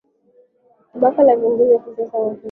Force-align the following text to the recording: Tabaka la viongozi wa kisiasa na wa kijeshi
Tabaka 0.93 1.23
la 1.23 1.35
viongozi 1.35 1.73
wa 1.73 1.79
kisiasa 1.83 2.17
na 2.17 2.17
wa 2.23 2.23
kijeshi 2.29 2.39